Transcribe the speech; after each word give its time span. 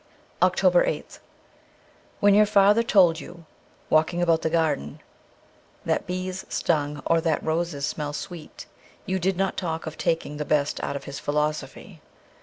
3J3 0.41 0.47
OCTOBER 0.47 0.85
8th 0.87 1.19
WHEN 2.21 2.33
your 2.33 2.45
father 2.47 2.81
told 2.81 3.19
you, 3.19 3.45
walking 3.91 4.19
about 4.19 4.41
the 4.41 4.49
garden, 4.49 4.99
that 5.85 6.07
bees 6.07 6.43
stung 6.49 7.03
or 7.05 7.21
that 7.21 7.43
roses 7.43 7.85
smell 7.85 8.11
sweet, 8.11 8.65
you 9.05 9.19
did 9.19 9.37
not 9.37 9.57
talk 9.57 9.85
of 9.85 9.99
taking 9.99 10.37
the 10.37 10.43
best 10.43 10.83
out 10.83 10.95
of 10.95 11.03
his 11.03 11.19
philosophy. 11.19 12.01